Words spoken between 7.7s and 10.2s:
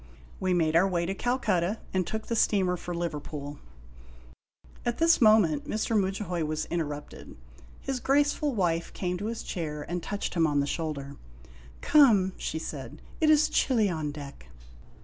His graceful wife came to his chair and